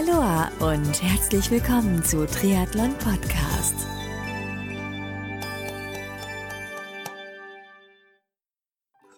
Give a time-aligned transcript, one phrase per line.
[0.00, 3.74] Aloha und herzlich willkommen zu Triathlon Podcast.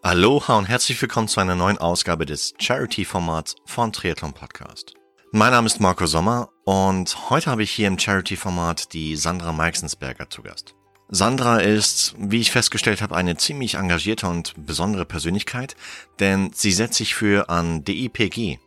[0.03, 4.95] Aloha und herzlich willkommen zu einer neuen Ausgabe des Charity-Formats von Triathlon Podcast.
[5.31, 10.31] Mein Name ist Marco Sommer und heute habe ich hier im Charity-Format die Sandra Meixensberger
[10.31, 10.75] zu Gast.
[11.09, 15.77] Sandra ist, wie ich festgestellt habe, eine ziemlich engagierte und besondere Persönlichkeit,
[16.19, 18.59] denn sie setzt sich für an DIPG,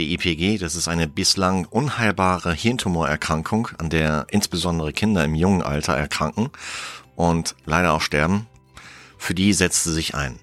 [0.00, 5.92] die IPG, das ist eine bislang unheilbare Hirntumorerkrankung, an der insbesondere Kinder im jungen Alter
[5.94, 6.50] erkranken
[7.16, 8.46] und leider auch sterben.
[9.18, 10.38] Für die setzt sie sich ein.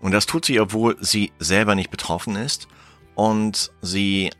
[0.00, 2.68] Und das tut sie, obwohl sie selber nicht betroffen ist
[3.14, 4.30] und sie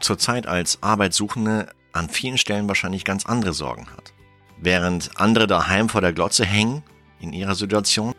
[0.00, 4.12] zurzeit als Arbeitssuchende an vielen Stellen wahrscheinlich ganz andere Sorgen hat.
[4.58, 6.82] Während andere daheim vor der Glotze hängen
[7.20, 8.14] in ihrer Situation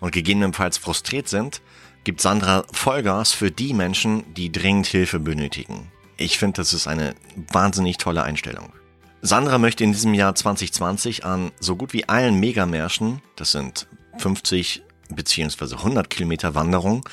[0.00, 1.60] und gegebenenfalls frustriert sind,
[2.04, 5.90] gibt Sandra Vollgas für die Menschen, die dringend Hilfe benötigen.
[6.16, 7.14] Ich finde, das ist eine
[7.52, 8.72] wahnsinnig tolle Einstellung.
[9.22, 13.86] Sandra möchte in diesem Jahr 2020 an so gut wie allen Megamärschen, das sind
[14.18, 15.76] 50 bzw.
[15.76, 17.06] 100 Kilometer Wanderung,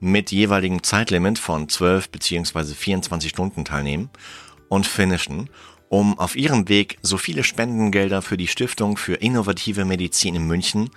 [0.00, 2.74] mit jeweiligen Zeitlimit von 12 bzw.
[2.74, 4.10] 24 Stunden teilnehmen
[4.68, 5.48] und finishen,
[5.88, 10.90] um auf ihrem Weg so viele Spendengelder für die Stiftung für innovative Medizin in München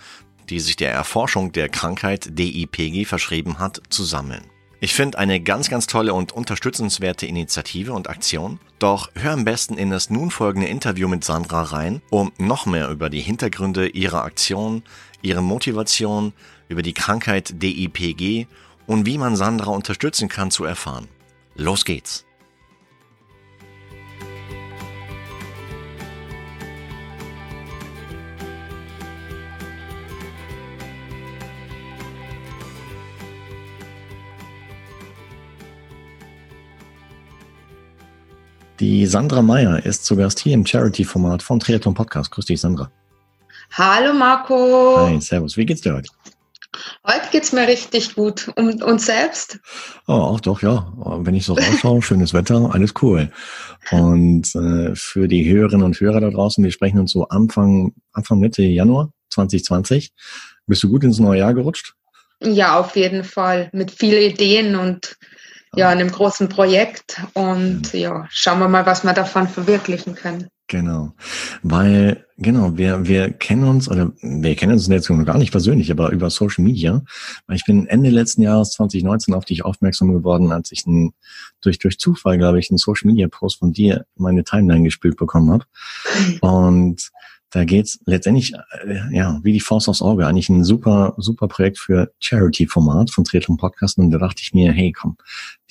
[0.50, 4.44] die sich der Erforschung der Krankheit DIPG verschrieben hat, zu sammeln.
[4.80, 8.60] Ich finde eine ganz, ganz tolle und unterstützenswerte Initiative und Aktion.
[8.78, 12.90] Doch hör am besten in das nun folgende Interview mit Sandra rein, um noch mehr
[12.90, 14.84] über die Hintergründe ihrer Aktion,
[15.24, 16.34] ihre Motivation,
[16.70, 18.46] über die Krankheit DIPG
[18.86, 21.08] und wie man Sandra unterstützen kann zu erfahren.
[21.56, 22.27] Los geht's!
[38.80, 42.30] Die Sandra Meyer ist zu Gast hier im Charity-Format von Triathlon Podcast.
[42.30, 42.92] Grüß dich, Sandra.
[43.72, 44.98] Hallo, Marco.
[45.00, 45.58] Hi, servus.
[45.58, 46.10] Wie geht's dir heute?
[47.08, 48.52] Heute geht's mir richtig gut.
[48.56, 49.60] Und, und selbst?
[50.08, 50.94] Oh, auch doch, ja.
[50.96, 53.32] Wenn ich so rausschaue, schönes Wetter, alles cool.
[53.90, 58.38] Und äh, für die Hörerinnen und Hörer da draußen, wir sprechen uns so Anfang, Anfang
[58.38, 60.12] Mitte Januar 2020.
[60.68, 61.96] Bist du gut ins neue Jahr gerutscht?
[62.44, 63.70] Ja, auf jeden Fall.
[63.74, 65.18] Mit vielen Ideen und
[65.76, 68.00] ja, einem großen Projekt und ja.
[68.00, 70.48] ja, schauen wir mal, was wir davon verwirklichen können.
[70.70, 71.14] Genau,
[71.64, 75.90] weil genau wir wir kennen uns oder wir kennen uns jetzt noch gar nicht persönlich,
[75.92, 77.04] aber über Social Media.
[77.46, 81.14] Weil ich bin Ende letzten Jahres 2019 auf dich aufmerksam geworden, als ich ein,
[81.62, 85.52] durch durch Zufall glaube ich einen Social Media Post von dir meine Timeline gespielt bekommen
[85.52, 85.66] habe
[86.42, 87.12] und
[87.52, 88.54] da geht's letztendlich,
[88.86, 93.24] äh, ja, wie die Faust aufs Auge, eigentlich ein super, super Projekt für Charity-Format von
[93.24, 93.98] Triathlon Podcast.
[93.98, 95.18] Und da dachte ich mir, hey, komm,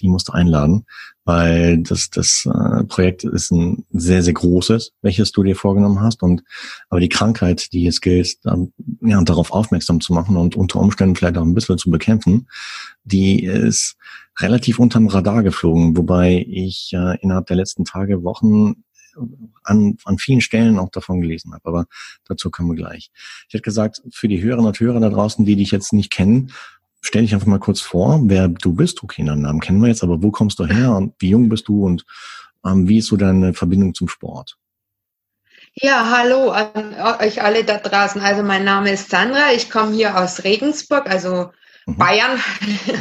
[0.01, 0.87] die musst du einladen,
[1.25, 6.23] weil das, das äh, Projekt ist ein sehr, sehr großes, welches du dir vorgenommen hast.
[6.23, 6.43] Und
[6.89, 8.73] aber die Krankheit, die es gilt, dann,
[9.03, 12.49] ja, darauf aufmerksam zu machen und unter Umständen vielleicht auch ein bisschen zu bekämpfen,
[13.05, 13.97] die ist
[14.39, 18.85] relativ unterm Radar geflogen, wobei ich äh, innerhalb der letzten Tage, Wochen
[19.65, 21.69] an, an vielen Stellen auch davon gelesen habe.
[21.69, 21.87] Aber
[22.25, 23.11] dazu kommen wir gleich.
[23.49, 26.53] Ich hätte gesagt, für die Hörerinnen und Hörer da draußen, die dich jetzt nicht kennen,
[27.01, 29.03] stell dich einfach mal kurz vor, wer du bist.
[29.03, 31.69] Okay, deinen Namen kennen wir jetzt, aber wo kommst du her und wie jung bist
[31.69, 32.05] du und
[32.65, 34.59] ähm, wie ist so deine Verbindung zum Sport?
[35.75, 38.21] Ja, hallo an euch alle da draußen.
[38.23, 41.51] Also mein Name ist Sandra, ich komme hier aus Regensburg, also
[41.87, 41.97] mhm.
[41.97, 42.41] Bayern.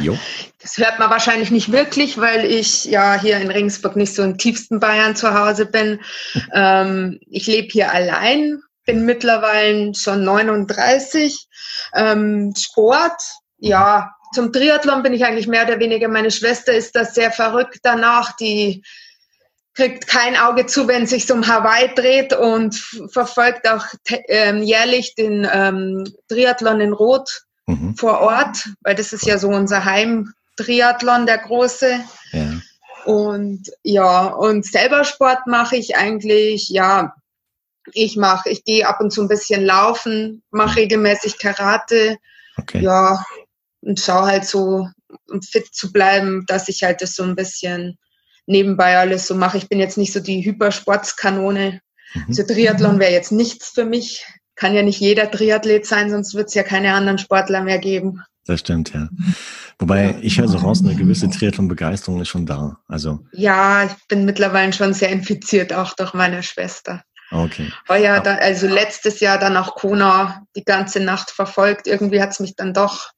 [0.02, 0.18] Jo.
[0.62, 4.36] Das hört man wahrscheinlich nicht wirklich, weil ich ja hier in Regensburg nicht so im
[4.36, 6.00] tiefsten Bayern zu Hause bin.
[6.52, 11.46] ähm, ich lebe hier allein, bin mittlerweile schon 39.
[11.94, 13.22] Ähm, Sport,
[13.58, 16.08] ja, zum Triathlon bin ich eigentlich mehr oder weniger.
[16.08, 18.34] Meine Schwester ist da sehr verrückt danach.
[18.36, 18.82] Die
[19.74, 22.74] kriegt kein Auge zu, wenn es sich um Hawaii dreht und
[23.12, 23.84] verfolgt auch
[24.28, 27.96] ähm, jährlich den ähm, Triathlon in Rot mhm.
[27.96, 32.00] vor Ort, weil das ist ja so unser Heim-Triathlon, der große.
[32.32, 32.60] Ja.
[33.04, 37.14] Und ja, und selber Sport mache ich eigentlich, ja,
[37.92, 42.16] ich mache, ich gehe ab und zu ein bisschen laufen, mache regelmäßig Karate,
[42.56, 42.82] okay.
[42.82, 43.24] ja,
[43.80, 44.88] und schaue halt so,
[45.30, 47.96] um fit zu bleiben, dass ich halt das so ein bisschen
[48.46, 49.58] nebenbei alles so mache.
[49.58, 51.80] Ich bin jetzt nicht so die Hypersportskanone.
[52.14, 52.32] Mhm.
[52.32, 54.26] So Triathlon wäre jetzt nichts für mich
[54.56, 58.22] kann ja nicht jeder Triathlet sein, sonst wird es ja keine anderen Sportler mehr geben.
[58.46, 59.08] Das stimmt, ja.
[59.78, 62.78] Wobei ich höre so raus, eine gewisse Triathlon-Begeisterung ist schon da.
[62.88, 67.02] Also ja, ich bin mittlerweile schon sehr infiziert, auch durch meine Schwester.
[67.30, 67.72] Okay.
[67.88, 71.88] War ja, da, also letztes Jahr dann auch Kona die ganze Nacht verfolgt.
[71.88, 73.10] Irgendwie hat es mich dann doch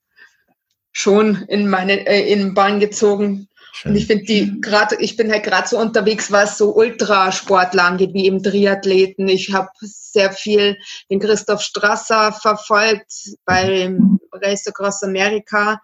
[0.93, 3.49] schon in meine äh, in den Bahn gezogen.
[3.80, 3.92] Schön.
[3.92, 8.12] Und ich finde die gerade, ich bin halt gerade so unterwegs, was so Ultrasportler angeht,
[8.12, 9.28] wie eben Triathleten.
[9.28, 10.76] Ich habe sehr viel
[11.08, 15.80] den Christoph Strasser verfolgt beim Race Across America.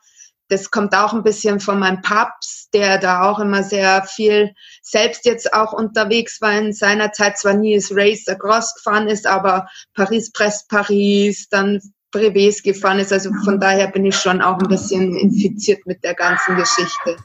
[0.49, 4.53] Das kommt auch ein bisschen von meinem Papst, der da auch immer sehr viel
[4.83, 9.29] selbst jetzt auch unterwegs war in seiner Zeit, zwar nie das Race Across gefahren ist,
[9.29, 11.81] aber Paris Presse Paris, dann
[12.11, 13.13] Brevets gefahren ist.
[13.13, 17.17] Also von daher bin ich schon auch ein bisschen infiziert mit der ganzen Geschichte.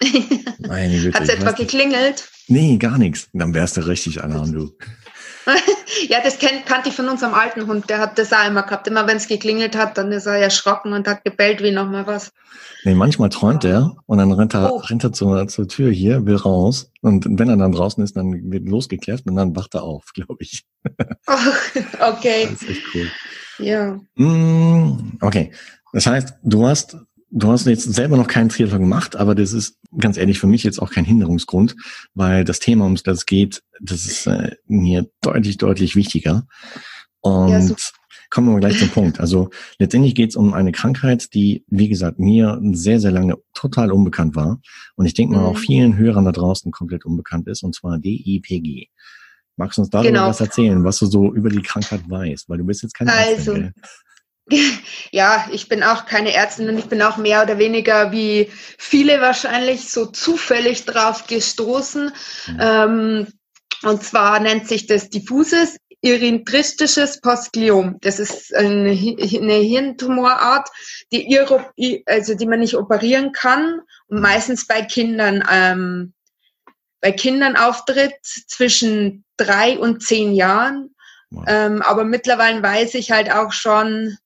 [0.00, 2.28] Hat es etwa geklingelt?
[2.46, 3.28] Nee, gar nichts.
[3.32, 4.76] Dann wärst du richtig Alarm, du.
[6.08, 7.88] ja, das kennt, kannte ich von unserem alten Hund.
[7.88, 8.86] Der hat das auch immer gehabt.
[8.86, 12.32] Immer wenn es geklingelt hat, dann ist er erschrocken und hat gebellt wie nochmal was.
[12.84, 14.76] Nee, manchmal träumt er und dann rennt er, oh.
[14.78, 16.90] rennt er zur, zur Tür hier, will raus.
[17.02, 20.36] Und wenn er dann draußen ist, dann wird losgeklärt und dann wacht er auf, glaube
[20.40, 20.64] ich.
[21.26, 21.32] Oh,
[22.00, 22.48] okay.
[22.50, 23.10] Das ist echt cool.
[23.58, 24.00] Ja.
[24.16, 25.52] Mm, okay.
[25.92, 26.96] Das heißt, du hast
[27.30, 30.62] Du hast jetzt selber noch keinen Triathlon gemacht, aber das ist ganz ehrlich für mich
[30.62, 31.76] jetzt auch kein Hinderungsgrund,
[32.14, 36.46] weil das Thema, um das es geht, das ist äh, mir deutlich, deutlich wichtiger.
[37.20, 37.76] Und ja,
[38.30, 39.20] kommen wir gleich zum Punkt.
[39.20, 43.92] Also letztendlich geht es um eine Krankheit, die, wie gesagt, mir sehr, sehr lange total
[43.92, 44.60] unbekannt war.
[44.96, 45.62] Und ich denke mal auch mhm.
[45.62, 48.88] vielen Hörern da draußen komplett unbekannt ist, und zwar DIPG.
[49.56, 50.28] Magst du uns darüber genau.
[50.28, 52.48] was erzählen, was du so über die Krankheit weißt?
[52.48, 53.74] Weil du bist jetzt keine also, Ärztin,
[55.10, 59.20] ja, ich bin auch keine Ärztin und ich bin auch mehr oder weniger wie viele
[59.20, 62.12] wahrscheinlich so zufällig drauf gestoßen.
[62.46, 62.58] Mhm.
[62.60, 63.26] Ähm,
[63.82, 67.98] und zwar nennt sich das diffuses irintristisches Postgliom.
[68.00, 70.68] Das ist eine, eine Hirntumorart,
[71.12, 76.12] die, also die man nicht operieren kann und meistens bei Kindern, ähm,
[77.00, 80.94] bei Kindern auftritt zwischen drei und zehn Jahren.
[81.30, 81.44] Wow.
[81.46, 84.16] Ähm, aber mittlerweile weiß ich halt auch schon,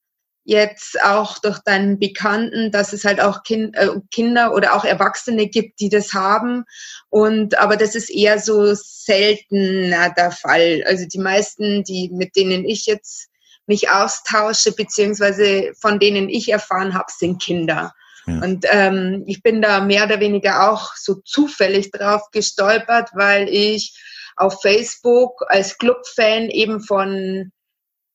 [0.45, 5.47] jetzt auch durch deinen Bekannten, dass es halt auch kind, äh, Kinder oder auch Erwachsene
[5.49, 6.65] gibt, die das haben.
[7.11, 10.83] Und aber das ist eher so selten der Fall.
[10.87, 13.29] Also die meisten, die mit denen ich jetzt
[13.67, 17.95] mich austausche beziehungsweise von denen ich erfahren habe, sind Kinder.
[18.27, 18.41] Ja.
[18.41, 23.97] Und ähm, ich bin da mehr oder weniger auch so zufällig drauf gestolpert, weil ich
[24.37, 27.53] auf Facebook als Clubfan eben von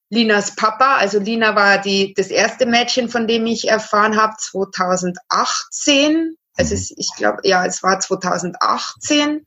[0.09, 6.35] Linas Papa, also Lina war die, das erste Mädchen, von dem ich erfahren habe, 2018.
[6.55, 9.45] Also es, ich glaube, ja, es war 2018.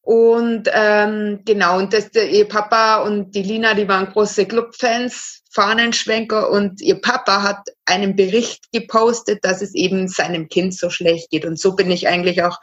[0.00, 5.42] Und ähm, genau, und das, der, ihr Papa und die Lina, die waren große Clubfans,
[5.52, 11.30] Fahnenschwenker und ihr Papa hat einen Bericht gepostet, dass es eben seinem Kind so schlecht
[11.30, 11.44] geht.
[11.44, 12.58] Und so bin ich eigentlich auch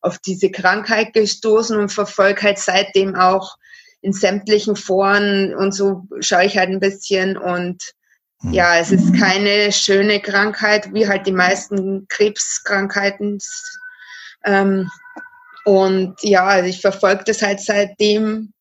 [0.00, 3.56] auf diese Krankheit gestoßen und verfolge halt seitdem auch
[4.02, 7.94] in sämtlichen Foren und so schaue ich halt ein bisschen und
[8.40, 8.52] hm.
[8.52, 13.38] ja, es ist keine schöne Krankheit, wie halt die meisten Krebskrankheiten.
[14.44, 14.90] Ähm,
[15.64, 18.52] und ja, also ich verfolge das halt seitdem.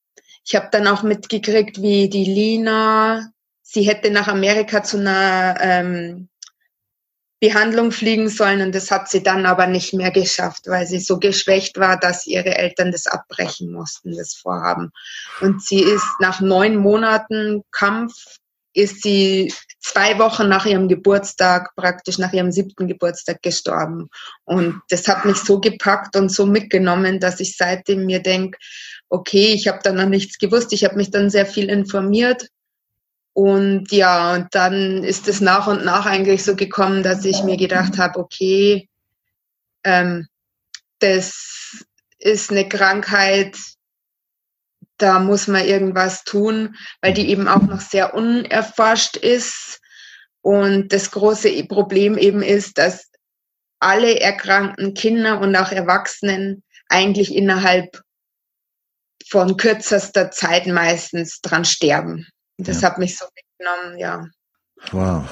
[0.46, 3.32] Ich habe dann auch mitgekriegt, wie die Lina,
[3.62, 6.29] sie hätte nach Amerika zu einer ähm,
[7.40, 11.20] Behandlung fliegen sollen und das hat sie dann aber nicht mehr geschafft, weil sie so
[11.20, 14.92] geschwächt war, dass ihre Eltern das abbrechen mussten, das Vorhaben.
[15.40, 18.14] Und sie ist nach neun Monaten Kampf,
[18.74, 24.10] ist sie zwei Wochen nach ihrem Geburtstag, praktisch nach ihrem siebten Geburtstag gestorben.
[24.44, 28.58] Und das hat mich so gepackt und so mitgenommen, dass ich seitdem mir denke,
[29.08, 32.50] okay, ich habe da noch nichts gewusst, ich habe mich dann sehr viel informiert
[33.40, 37.56] und ja, und dann ist es nach und nach eigentlich so gekommen, dass ich mir
[37.56, 38.90] gedacht habe, okay,
[39.86, 40.28] ähm,
[41.00, 41.86] das
[42.18, 43.56] ist eine Krankheit,
[44.98, 49.80] da muss man irgendwas tun, weil die eben auch noch sehr unerforscht ist.
[50.42, 53.10] Und das große Problem eben ist, dass
[53.80, 58.02] alle erkrankten Kinder und auch Erwachsenen eigentlich innerhalb
[59.30, 62.28] von kürzester Zeit meistens dran sterben.
[62.60, 62.90] Das ja.
[62.90, 64.26] hat mich so mitgenommen, ja.
[64.92, 65.26] Wow.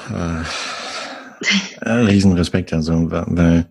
[1.81, 3.69] Äh, Riesenrespekt, also, weil,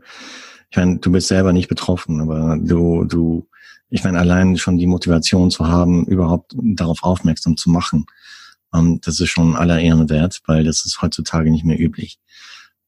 [0.70, 3.48] ich meine, du bist selber nicht betroffen, aber du, du,
[3.88, 8.06] ich meine, allein schon die Motivation zu haben, überhaupt darauf aufmerksam zu machen,
[8.74, 12.18] ähm, das ist schon aller Ehren wert, weil das ist heutzutage nicht mehr üblich.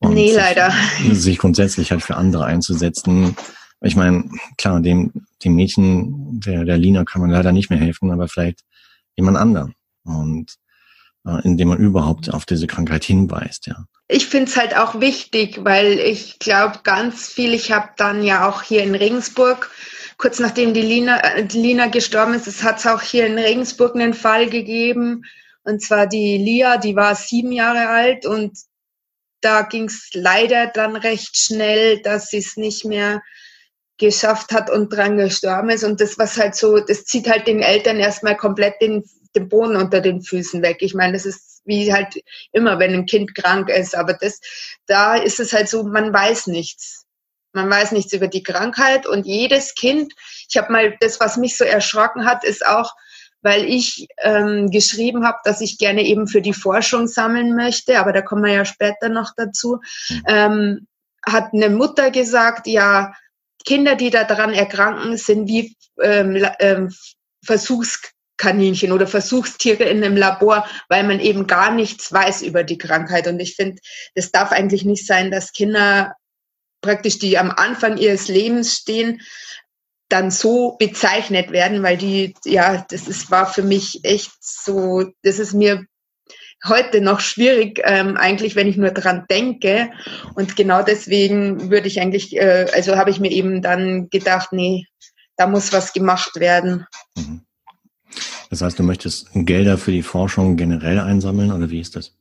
[0.00, 0.72] Und nee, leider.
[0.98, 3.37] Sich, sich grundsätzlich halt für andere einzusetzen.
[3.80, 4.25] Ich meine,
[4.58, 8.64] klar, dem, dem Mädchen, der, der Lina kann man leider nicht mehr helfen, aber vielleicht
[9.16, 9.75] jemand anderen
[10.08, 10.56] und
[11.26, 13.84] äh, indem man überhaupt auf diese Krankheit hinweist, ja.
[14.08, 18.48] Ich finde es halt auch wichtig, weil ich glaube ganz viel, ich habe dann ja
[18.48, 19.70] auch hier in Regensburg,
[20.16, 23.94] kurz nachdem die Lina, äh, die Lina gestorben ist, es hat auch hier in Regensburg
[23.94, 25.24] einen Fall gegeben,
[25.64, 28.56] und zwar die Lia, die war sieben Jahre alt und
[29.40, 33.22] da ging es leider dann recht schnell, dass sie es nicht mehr
[33.98, 35.84] geschafft hat und dran gestorben ist.
[35.84, 39.04] Und das, was halt so, das zieht halt den Eltern erstmal komplett den,
[39.35, 40.78] den Boden unter den Füßen weg.
[40.80, 42.14] Ich meine, das ist wie halt
[42.52, 43.94] immer, wenn ein Kind krank ist.
[43.94, 44.40] Aber das,
[44.87, 47.04] da ist es halt so, man weiß nichts.
[47.52, 50.12] Man weiß nichts über die Krankheit und jedes Kind,
[50.49, 52.92] ich habe mal, das, was mich so erschrocken hat, ist auch,
[53.40, 58.12] weil ich ähm, geschrieben habe, dass ich gerne eben für die Forschung sammeln möchte, aber
[58.12, 59.80] da kommen wir ja später noch dazu,
[60.11, 60.23] mhm.
[60.26, 60.87] ähm,
[61.25, 63.14] hat eine Mutter gesagt, ja,
[63.64, 66.94] Kinder, die daran erkranken, sind wie ähm, ähm,
[68.38, 73.26] Versuchskaninchen oder Versuchstiere in einem Labor, weil man eben gar nichts weiß über die Krankheit.
[73.26, 73.80] Und ich finde,
[74.14, 76.14] das darf eigentlich nicht sein, dass Kinder
[76.80, 79.21] praktisch, die am Anfang ihres Lebens stehen,
[80.09, 85.38] dann so bezeichnet werden, weil die, ja, das ist, war für mich echt so, das
[85.38, 85.85] ist mir
[86.66, 89.90] heute noch schwierig, ähm, eigentlich, wenn ich nur dran denke.
[90.35, 94.87] Und genau deswegen würde ich eigentlich, äh, also habe ich mir eben dann gedacht, nee,
[95.37, 96.87] da muss was gemacht werden.
[97.16, 97.48] Mhm.
[98.50, 102.12] Das heißt, du möchtest Gelder für die Forschung generell einsammeln oder wie ist das?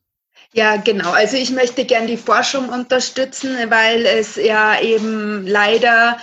[0.54, 1.12] Ja, genau.
[1.12, 6.18] Also ich möchte gern die Forschung unterstützen, weil es ja eben leider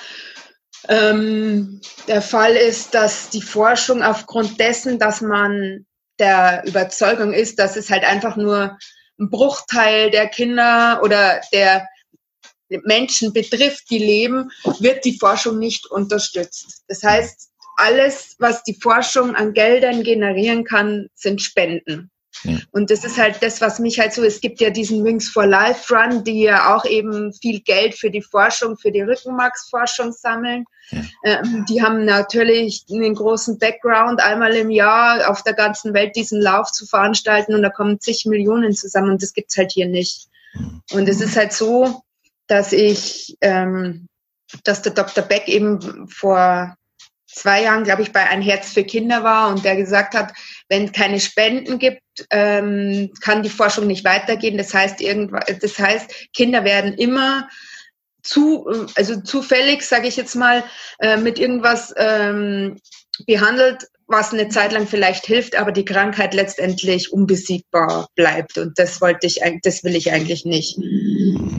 [0.89, 5.87] ähm, der Fall ist, dass die Forschung aufgrund dessen, dass man
[6.19, 8.77] der Überzeugung ist, dass es halt einfach nur
[9.19, 11.89] ein Bruchteil der Kinder oder der
[12.85, 16.83] Menschen betrifft, die leben, wird die Forschung nicht unterstützt.
[16.89, 22.11] Das heißt, alles, was die Forschung an Geldern generieren kann, sind Spenden.
[22.73, 25.47] Und das ist halt das, was mich halt so, es gibt ja diesen Wings for
[25.47, 30.65] Life Run, die ja auch eben viel Geld für die Forschung, für die Rückenmarksforschung sammeln.
[30.91, 31.03] Ja.
[31.25, 36.41] Ähm, die haben natürlich einen großen Background, einmal im Jahr auf der ganzen Welt diesen
[36.41, 40.29] Lauf zu veranstalten und da kommen zig Millionen zusammen und das gibt's halt hier nicht.
[40.55, 40.83] Mhm.
[40.93, 42.03] Und es ist halt so,
[42.47, 44.09] dass ich, ähm,
[44.65, 45.25] dass der Dr.
[45.25, 46.77] Beck eben vor
[47.35, 50.33] zwei Jahren, glaube ich, bei Ein Herz für Kinder war und der gesagt hat,
[50.69, 52.01] wenn keine Spenden gibt,
[52.31, 54.57] ähm, kann die Forschung nicht weitergehen.
[54.57, 57.49] Das heißt, irgendwas, das heißt, Kinder werden immer
[58.23, 60.65] zu, also zufällig, sage ich jetzt mal,
[61.01, 62.79] äh, mit irgendwas ähm,
[63.27, 68.59] behandelt, was eine Zeit lang vielleicht hilft, aber die Krankheit letztendlich unbesiegbar bleibt.
[68.59, 70.79] Und das wollte ich, das will ich eigentlich nicht.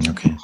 [0.10, 0.35] Okay.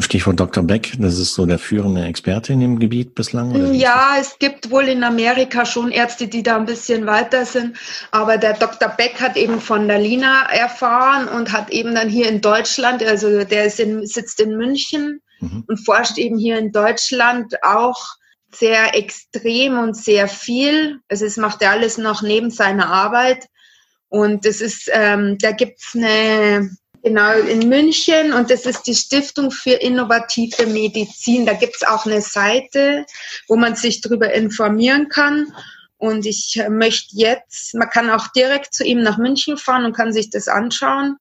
[0.00, 0.64] Stichwort Dr.
[0.64, 3.72] Beck, das ist so der führende Experte in dem Gebiet bislang?
[3.72, 7.76] ja, es gibt wohl in Amerika schon Ärzte, die da ein bisschen weiter sind.
[8.10, 8.88] Aber der Dr.
[8.88, 13.44] Beck hat eben von der Lina erfahren und hat eben dann hier in Deutschland, also
[13.44, 15.64] der in, sitzt in München mhm.
[15.66, 18.16] und forscht eben hier in Deutschland auch
[18.54, 21.00] sehr extrem und sehr viel.
[21.08, 23.46] Also es macht er alles noch neben seiner Arbeit.
[24.08, 26.70] Und das ist, ähm, da gibt's eine,
[27.02, 31.46] genau, in München und das ist die Stiftung für innovative Medizin.
[31.46, 33.04] Da gibt's auch eine Seite,
[33.48, 35.52] wo man sich darüber informieren kann.
[35.96, 40.12] Und ich möchte jetzt, man kann auch direkt zu ihm nach München fahren und kann
[40.12, 41.16] sich das anschauen.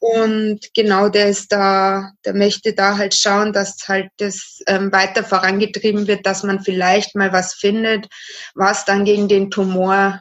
[0.00, 5.22] Und genau, der ist da, der möchte da halt schauen, dass halt das ähm, weiter
[5.22, 8.08] vorangetrieben wird, dass man vielleicht mal was findet,
[8.54, 10.20] was dann gegen den Tumor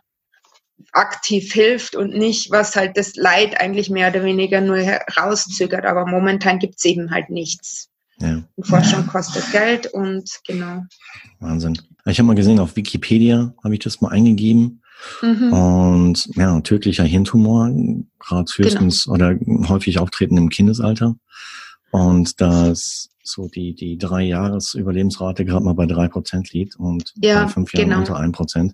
[0.92, 5.86] aktiv hilft und nicht, was halt das Leid eigentlich mehr oder weniger nur herauszögert.
[5.86, 7.90] Aber momentan gibt's eben halt nichts.
[8.20, 8.44] Ja.
[8.56, 10.84] Und Forschung kostet Geld und genau.
[11.40, 11.78] Wahnsinn.
[12.06, 14.82] Ich habe mal gesehen, auf Wikipedia habe ich das mal eingegeben.
[15.22, 15.54] Mhm.
[15.54, 17.72] Und ja, tödlicher Hirntumor,
[18.20, 19.16] gerade höchstens genau.
[19.16, 21.16] oder häufig auftreten im Kindesalter.
[21.90, 27.14] Und das so die, die drei Jahres Überlebensrate gerade mal bei drei Prozent liegt und
[27.16, 28.00] ja, bei fünf Jahren genau.
[28.00, 28.74] unter ein Prozent.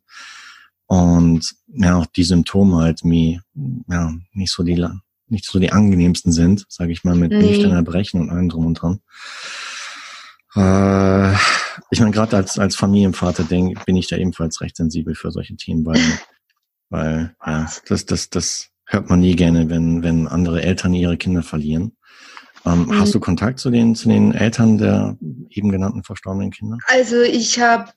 [0.88, 3.42] Und ja, auch die Symptome halt wie,
[3.90, 4.84] ja, nicht so die,
[5.28, 7.42] nicht so die angenehmsten sind, sage ich mal, mit nee.
[7.42, 9.02] nüchterner Brechen und allem drum und dran.
[10.56, 11.36] Äh,
[11.92, 15.56] ich meine, gerade als, als Familienvater denk, bin ich da ebenfalls recht sensibel für solche
[15.58, 16.00] Themen, weil,
[16.90, 21.44] weil ja, das, das, das hört man nie gerne, wenn, wenn andere Eltern ihre Kinder
[21.44, 21.98] verlieren.
[22.66, 23.00] Ähm, mhm.
[23.00, 25.18] Hast du Kontakt zu den, zu den Eltern der
[25.50, 26.78] eben genannten verstorbenen Kinder?
[26.88, 27.92] Also ich habe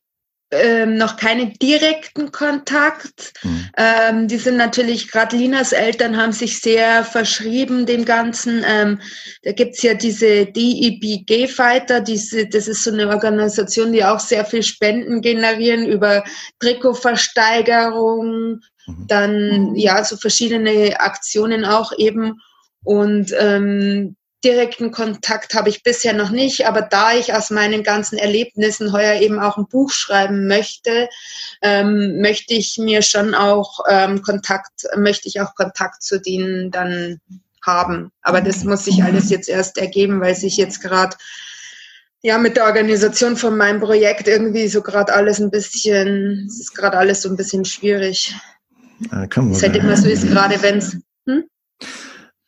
[0.52, 3.32] ähm, noch keinen direkten Kontakt.
[3.42, 3.70] Mhm.
[3.76, 8.64] Ähm, die sind natürlich, gerade Linas Eltern haben sich sehr verschrieben dem Ganzen.
[8.66, 9.00] Ähm,
[9.42, 14.44] da gibt's ja diese DEBG Fighter, diese, das ist so eine Organisation, die auch sehr
[14.44, 16.24] viel Spenden generieren über
[16.58, 19.06] Trikotversteigerung, mhm.
[19.06, 22.40] dann ja so verschiedene Aktionen auch eben.
[22.82, 28.18] Und ähm, direkten Kontakt habe ich bisher noch nicht, aber da ich aus meinen ganzen
[28.18, 31.08] Erlebnissen heuer eben auch ein Buch schreiben möchte,
[31.62, 37.20] ähm, möchte ich mir schon auch ähm, Kontakt, möchte ich auch Kontakt zu denen dann
[37.64, 38.10] haben.
[38.22, 41.16] Aber das muss sich alles jetzt erst ergeben, weil sich jetzt gerade
[42.22, 46.74] ja mit der Organisation von meinem Projekt irgendwie so gerade alles ein bisschen, es ist
[46.74, 48.34] gerade alles so ein bisschen schwierig.
[49.12, 50.96] Äh, es ist halt immer so ist, gerade wenn es.
[51.26, 51.44] Hm?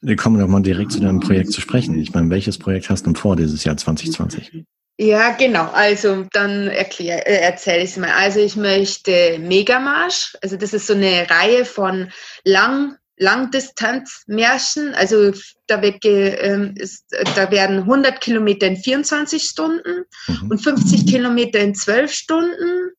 [0.02, 1.96] Wir kommen doch mal direkt zu deinem Projekt zu sprechen.
[1.98, 4.64] Ich meine, welches Projekt hast du vor dieses Jahr 2020?
[4.98, 5.70] Ja, genau.
[5.72, 8.10] Also dann erkläre, äh, erzähle ich es mal.
[8.10, 10.36] Also ich möchte Megamarsch.
[10.42, 12.10] Also das ist so eine Reihe von
[12.44, 14.94] lang Langdistanzmärschen.
[14.94, 15.32] Also
[15.68, 17.04] da, wird, ähm, ist,
[17.36, 20.50] da werden 100 Kilometer in 24 Stunden mhm.
[20.50, 22.90] und 50 Kilometer in 12 Stunden.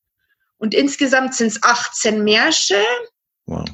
[0.57, 2.81] Und insgesamt sind es 18 Märsche.
[3.45, 3.65] Wow.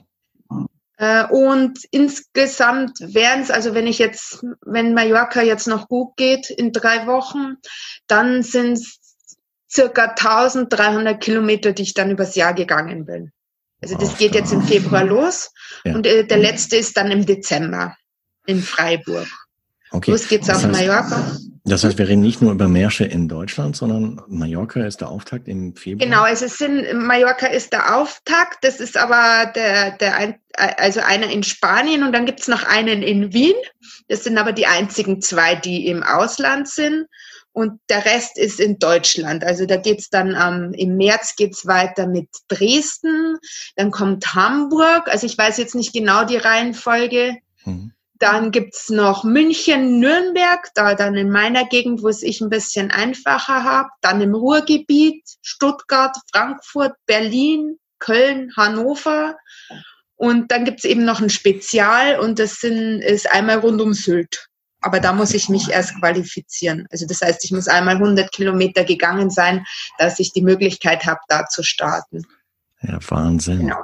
[0.99, 6.49] Äh, und insgesamt wären es, also wenn ich jetzt, wenn Mallorca jetzt noch gut geht
[6.49, 7.55] in drei Wochen,
[8.07, 8.99] dann sind es
[9.71, 13.31] circa 1300 Kilometer, die ich dann übers Jahr gegangen bin.
[13.81, 15.51] Also das geht jetzt im Februar los
[15.85, 15.95] ja.
[15.95, 17.95] und äh, der letzte ist dann im Dezember
[18.45, 19.27] in Freiburg.
[19.91, 20.11] Okay.
[20.11, 21.37] Los geht's auf Mallorca.
[21.69, 25.47] Das heißt, wir reden nicht nur über Märsche in Deutschland, sondern Mallorca ist der Auftakt
[25.47, 26.07] im Februar.
[26.07, 31.29] Genau, also es sind, Mallorca ist der Auftakt, das ist aber der, der also einer
[31.29, 33.55] in Spanien und dann gibt's noch einen in Wien.
[34.07, 37.05] Das sind aber die einzigen zwei, die im Ausland sind.
[37.51, 39.43] Und der Rest ist in Deutschland.
[39.43, 43.38] Also da geht's dann ähm, im März geht's weiter mit Dresden,
[43.75, 45.07] dann kommt Hamburg.
[45.07, 47.38] Also ich weiß jetzt nicht genau die Reihenfolge.
[47.65, 47.91] Mhm.
[48.19, 52.91] Dann gibt's noch München, Nürnberg, da dann in meiner Gegend, wo es ich ein bisschen
[52.91, 53.89] einfacher habe.
[54.01, 59.38] Dann im Ruhrgebiet, Stuttgart, Frankfurt, Berlin, Köln, Hannover.
[60.15, 64.49] Und dann gibt's eben noch ein Spezial und das sind, ist einmal rund um Sylt.
[64.81, 66.88] Aber da muss ich mich erst qualifizieren.
[66.91, 69.65] Also das heißt, ich muss einmal 100 Kilometer gegangen sein,
[69.97, 72.23] dass ich die Möglichkeit habe, da zu starten.
[72.81, 73.59] Ja, Wahnsinn.
[73.59, 73.77] Genau.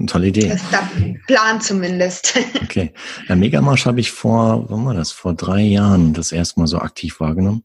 [0.00, 0.48] Eine tolle Idee.
[0.48, 0.88] Das ist der
[1.26, 2.38] Plan zumindest.
[2.62, 2.92] Okay.
[3.28, 5.10] Der Megamarsch habe ich vor, wann war das?
[5.10, 7.64] Vor drei Jahren das erste Mal so aktiv wahrgenommen.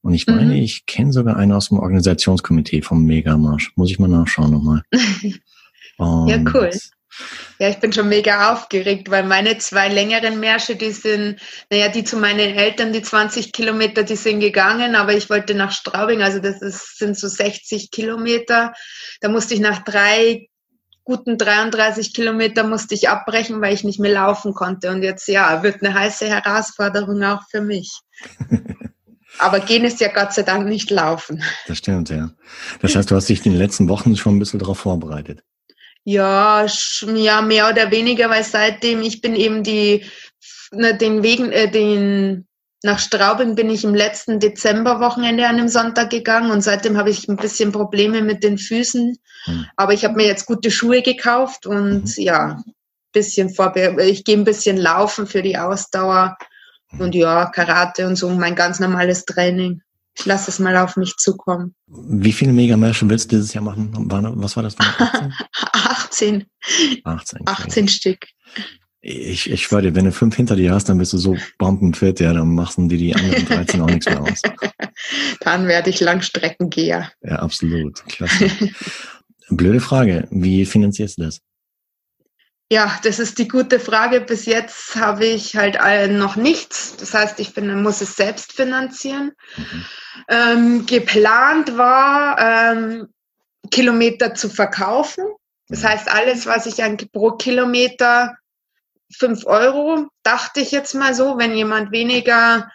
[0.00, 0.62] Und ich meine, mhm.
[0.62, 3.72] ich kenne sogar einen aus dem Organisationskomitee vom Megamarsch.
[3.76, 4.82] Muss ich mal nachschauen nochmal.
[5.98, 6.70] ja, cool.
[7.58, 11.38] Ja, ich bin schon mega aufgeregt, weil meine zwei längeren Märsche, die sind,
[11.70, 15.72] naja, die zu meinen Eltern, die 20 Kilometer, die sind gegangen, aber ich wollte nach
[15.72, 18.72] Straubing, also das ist, sind so 60 Kilometer.
[19.20, 20.48] Da musste ich nach drei
[21.04, 24.90] guten 33 Kilometer musste ich abbrechen, weil ich nicht mehr laufen konnte.
[24.90, 27.92] Und jetzt, ja, wird eine heiße Herausforderung auch für mich.
[29.38, 31.42] Aber gehen ist ja Gott sei Dank nicht laufen.
[31.66, 32.30] Das stimmt, ja.
[32.82, 35.42] Das heißt, du hast dich in den letzten Wochen schon ein bisschen darauf vorbereitet.
[36.04, 36.66] Ja,
[37.14, 40.04] ja, mehr oder weniger, weil seitdem ich bin eben die,
[40.72, 42.46] ne, den Wegen, äh, den
[42.82, 47.28] nach Straubing bin ich im letzten Dezemberwochenende an einem Sonntag gegangen und seitdem habe ich
[47.28, 49.18] ein bisschen Probleme mit den Füßen.
[49.46, 49.66] Mhm.
[49.76, 52.22] Aber ich habe mir jetzt gute Schuhe gekauft und mhm.
[52.22, 52.62] ja,
[53.12, 56.38] bisschen vorbe ich gehe ein bisschen laufen für die Ausdauer
[56.92, 57.00] mhm.
[57.00, 59.82] und ja, Karate und so, mein ganz normales Training.
[60.18, 61.74] Ich lasse es mal auf mich zukommen.
[61.86, 63.92] Wie viele Megamärsche willst du dieses Jahr machen?
[64.36, 64.76] Was war das?
[65.62, 66.46] 18.
[67.04, 67.40] 18.
[67.46, 68.26] 18 Stück.
[69.02, 72.20] Ich, ich schwöre dir, wenn du fünf hinter dir hast, dann bist du so bombenfit,
[72.20, 74.42] ja, dann machen dir die anderen 13 auch nichts mehr aus.
[75.40, 77.10] Dann werde ich Langstreckengeher.
[77.22, 78.04] Ja, absolut.
[78.06, 78.50] Klasse.
[79.48, 80.28] Blöde Frage.
[80.30, 81.40] Wie finanzierst du das?
[82.70, 84.20] Ja, das ist die gute Frage.
[84.20, 85.78] Bis jetzt habe ich halt
[86.12, 86.96] noch nichts.
[86.96, 89.32] Das heißt, ich bin, muss es selbst finanzieren.
[89.56, 89.84] Mhm.
[90.28, 93.08] Ähm, geplant war, ähm,
[93.70, 95.24] Kilometer zu verkaufen.
[95.68, 95.88] Das mhm.
[95.88, 98.36] heißt, alles, was ich an, pro Kilometer
[99.16, 101.38] fünf Euro, dachte ich jetzt mal so.
[101.38, 102.70] Wenn jemand weniger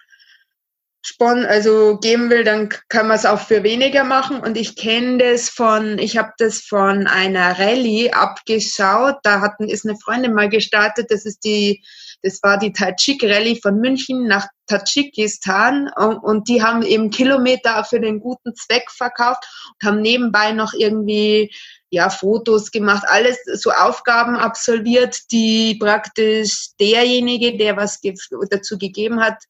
[1.07, 4.39] spon also geben will, dann kann man es auch für weniger machen.
[4.39, 9.17] Und ich kenne das von, ich habe das von einer Rallye abgeschaut.
[9.21, 11.11] Da hatten, ist eine Freundin mal gestartet.
[11.11, 11.83] Das ist die,
[12.23, 15.91] das war die Tajik Rallye von München nach Tadschikistan.
[15.95, 19.43] Und, und die haben eben Kilometer für den guten Zweck verkauft
[19.79, 21.51] und haben nebenbei noch irgendwie
[21.95, 28.13] ja, Fotos gemacht, alles so Aufgaben absolviert, die praktisch derjenige, der was ge
[28.49, 29.41] dazu gegeben hat,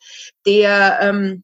[0.45, 1.43] der ähm,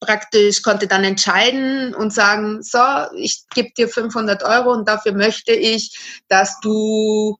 [0.00, 2.80] praktisch konnte dann entscheiden und sagen, so,
[3.16, 7.36] ich gebe dir 500 Euro und dafür möchte ich, dass du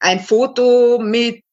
[0.00, 1.44] ein Foto mit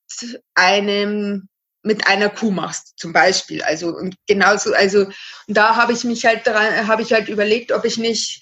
[0.56, 1.49] einem
[1.86, 3.62] mit einer Kuh machst, zum Beispiel.
[3.63, 5.08] Also und genauso, also
[5.47, 8.41] und da habe ich mich halt daran, habe ich halt überlegt, ob ich nicht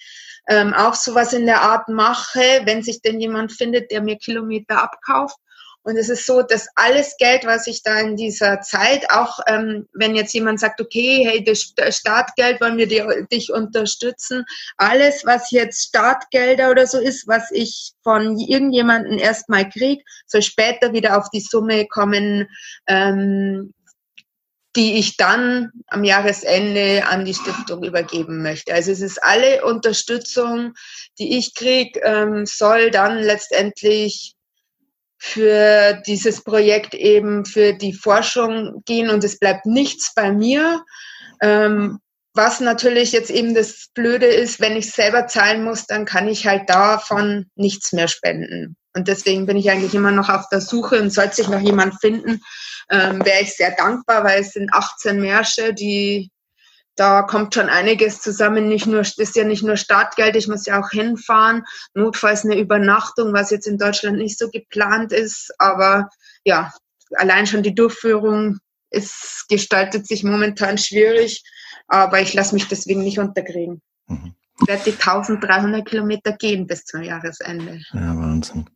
[0.49, 4.81] ähm, auch sowas in der Art mache, wenn sich denn jemand findet, der mir Kilometer
[4.81, 5.37] abkauft.
[5.83, 9.87] Und es ist so, dass alles Geld, was ich da in dieser Zeit, auch ähm,
[9.93, 14.43] wenn jetzt jemand sagt, okay, hey, das Startgeld wollen wir dir, dich unterstützen,
[14.77, 20.93] alles, was jetzt Startgelder oder so ist, was ich von irgendjemandem erstmal kriege, soll später
[20.93, 22.47] wieder auf die Summe kommen,
[22.87, 23.73] ähm,
[24.75, 28.73] die ich dann am Jahresende an die Stiftung übergeben möchte.
[28.73, 30.73] Also es ist alle Unterstützung,
[31.19, 34.35] die ich kriege, ähm, soll dann letztendlich
[35.17, 40.83] für dieses Projekt eben für die Forschung gehen und es bleibt nichts bei mir.
[41.41, 41.99] Ähm,
[42.33, 46.47] was natürlich jetzt eben das Blöde ist, wenn ich selber zahlen muss, dann kann ich
[46.47, 48.77] halt davon nichts mehr spenden.
[48.93, 51.99] Und deswegen bin ich eigentlich immer noch auf der Suche und sollte sich noch jemand
[52.01, 52.41] finden,
[52.89, 56.29] ähm, wäre ich sehr dankbar, weil es sind 18 Märsche, die
[56.95, 58.67] da kommt schon einiges zusammen.
[58.67, 61.63] Nicht nur, das ist ja nicht nur Startgeld, ich muss ja auch hinfahren.
[61.93, 65.53] Notfalls eine Übernachtung, was jetzt in Deutschland nicht so geplant ist.
[65.57, 66.09] Aber
[66.43, 66.73] ja,
[67.15, 71.43] allein schon die Durchführung ist, gestaltet sich momentan schwierig.
[71.87, 73.81] Aber ich lasse mich deswegen nicht unterkriegen.
[74.07, 74.35] Mhm.
[74.61, 77.81] Ich werde die 1300 Kilometer gehen bis zum Jahresende.
[77.93, 78.69] Ja, Wahnsinn.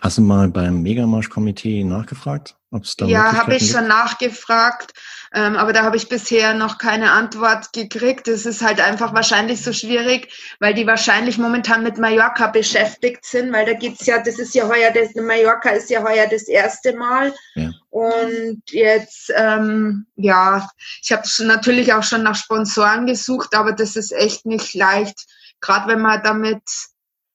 [0.00, 2.56] Hast du mal beim Megamarsch-Komitee nachgefragt?
[2.74, 3.72] Ob's da ja, habe ich gibt?
[3.72, 4.94] schon nachgefragt,
[5.32, 8.26] ähm, aber da habe ich bisher noch keine Antwort gekriegt.
[8.26, 13.52] Es ist halt einfach wahrscheinlich so schwierig, weil die wahrscheinlich momentan mit Mallorca beschäftigt sind,
[13.52, 16.96] weil da geht's ja, das ist ja heuer, das, Mallorca ist ja heuer das erste
[16.96, 17.32] Mal.
[17.54, 17.70] Ja.
[17.90, 20.68] Und jetzt, ähm, ja,
[21.00, 25.26] ich habe natürlich auch schon nach Sponsoren gesucht, aber das ist echt nicht leicht,
[25.60, 26.62] gerade wenn man damit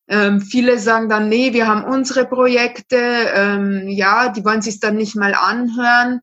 [0.10, 4.95] ähm, viele sagen dann, nee, wir haben unsere Projekte, ähm, ja, die wollen sich dann
[4.95, 6.22] nicht mal anhören.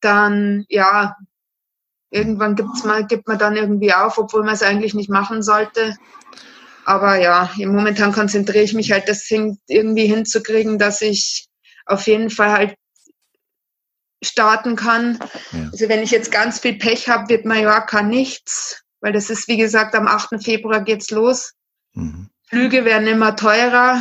[0.00, 1.16] Dann, ja,
[2.10, 5.96] irgendwann gibt's mal, gibt man dann irgendwie auf, obwohl man es eigentlich nicht machen sollte.
[6.84, 11.48] Aber ja, momentan konzentriere ich mich halt, das irgendwie hinzukriegen, dass ich
[11.86, 12.74] auf jeden Fall halt
[14.22, 15.18] starten kann.
[15.52, 15.70] Ja.
[15.72, 19.56] Also wenn ich jetzt ganz viel Pech habe, wird Mallorca nichts, weil das ist, wie
[19.56, 20.44] gesagt, am 8.
[20.44, 21.54] Februar geht's los.
[21.94, 22.28] Mhm.
[22.54, 24.00] Flüge werden immer teurer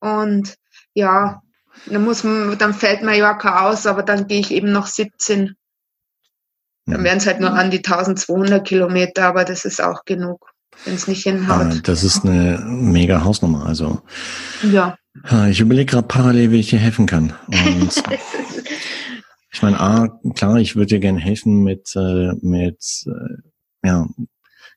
[0.00, 0.56] und
[0.94, 1.42] ja,
[1.84, 5.54] dann muss man, dann fällt Mallorca aus, aber dann gehe ich eben noch 17.
[6.86, 10.52] Dann wären es halt nur an die 1200 Kilometer, aber das ist auch genug,
[10.84, 11.66] wenn es nicht hinhaut.
[11.66, 14.00] Ah, das ist eine mega Hausnummer, also.
[14.62, 14.96] Ja.
[15.50, 17.34] Ich überlege gerade parallel, wie ich dir helfen kann.
[19.52, 24.06] Ich meine, A, klar, ich würde dir gerne helfen mit, äh, mit äh, ja,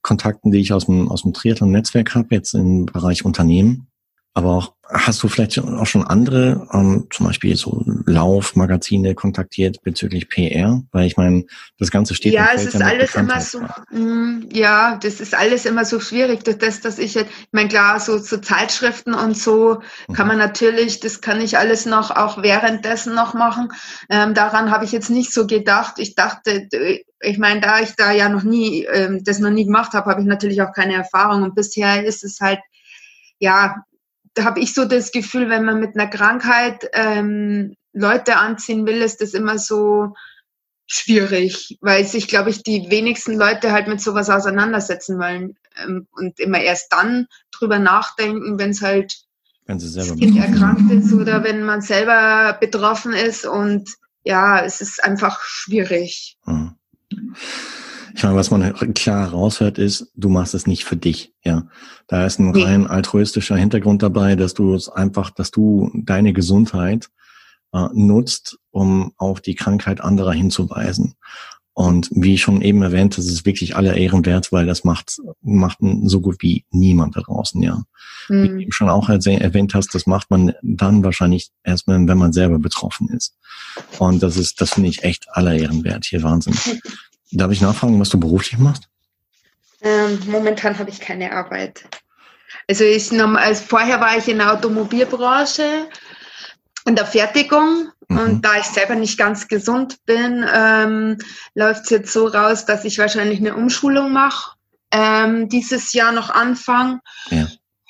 [0.01, 3.88] Kontakten, die ich aus dem, aus dem Triathlon-Netzwerk habe, jetzt im Bereich Unternehmen.
[4.35, 10.29] Aber auch, hast du vielleicht auch schon andere, ähm, zum Beispiel so Laufmagazine kontaktiert bezüglich
[10.29, 10.83] PR?
[10.91, 11.45] Weil ich meine,
[11.79, 13.59] das Ganze steht Ja, es ist alles immer so,
[13.91, 16.43] mh, ja, das ist alles immer so schwierig.
[16.43, 20.13] Durch das, dass ich, ich meine, klar, so, so Zeitschriften und so mhm.
[20.13, 23.73] kann man natürlich, das kann ich alles noch auch währenddessen noch machen.
[24.09, 25.95] Ähm, daran habe ich jetzt nicht so gedacht.
[25.97, 26.69] Ich dachte,
[27.19, 30.21] ich meine, da ich da ja noch nie, ähm, das noch nie gemacht habe, habe
[30.21, 31.43] ich natürlich auch keine Erfahrung.
[31.43, 32.59] Und bisher ist es halt,
[33.39, 33.83] ja,
[34.33, 39.01] da habe ich so das Gefühl, wenn man mit einer Krankheit ähm, Leute anziehen will,
[39.01, 40.13] ist das immer so
[40.85, 46.39] schwierig, weil sich, glaube ich, die wenigsten Leute halt mit sowas auseinandersetzen wollen ähm, und
[46.39, 49.15] immer erst dann drüber nachdenken, wenn es halt
[49.65, 53.87] wenn sie selber Kind erkrankt ist oder wenn man selber betroffen ist und
[54.23, 56.37] ja, es ist einfach schwierig.
[56.45, 56.75] Mhm.
[58.15, 61.67] Ich meine, was man klar raushört, ist, du machst es nicht für dich, ja.
[62.07, 67.09] Da ist ein rein altruistischer Hintergrund dabei, dass du es einfach, dass du deine Gesundheit
[67.73, 71.15] äh, nutzt, um auf die Krankheit anderer hinzuweisen.
[71.73, 75.77] Und wie schon eben erwähnt, das ist wirklich aller Ehren wert, weil das macht, macht
[76.03, 77.83] so gut wie niemand da draußen, ja.
[78.27, 78.43] Mhm.
[78.43, 82.33] Wie du eben schon auch erwähnt hast, das macht man dann wahrscheinlich erstmal, wenn man
[82.33, 83.37] selber betroffen ist.
[83.97, 86.05] Und das ist, das finde ich echt aller Ehren wert.
[86.05, 86.55] Hier Wahnsinn.
[87.31, 88.89] Darf ich nachfragen, was du beruflich machst?
[89.81, 91.83] Ähm, momentan habe ich keine Arbeit.
[92.67, 95.87] Also, ich, also vorher war ich in der Automobilbranche,
[96.85, 97.91] in der Fertigung.
[98.07, 98.17] Mhm.
[98.17, 101.17] Und da ich selber nicht ganz gesund bin, ähm,
[101.53, 104.55] läuft es jetzt so raus, dass ich wahrscheinlich eine Umschulung mache,
[104.91, 106.99] ähm, dieses Jahr noch anfangen.
[107.29, 107.47] Ja.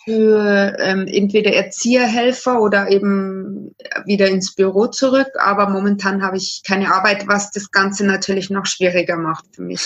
[0.09, 5.27] Für ähm, entweder Erzieherhelfer oder eben wieder ins Büro zurück.
[5.39, 9.81] Aber momentan habe ich keine Arbeit, was das Ganze natürlich noch schwieriger macht für mich.